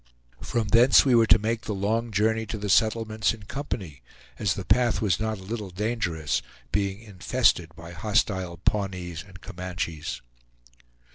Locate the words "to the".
2.47-2.71